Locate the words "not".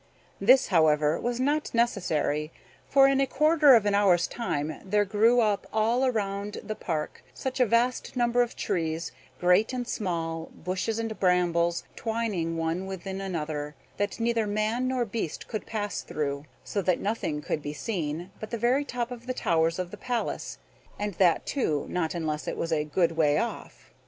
1.39-1.75, 21.89-22.15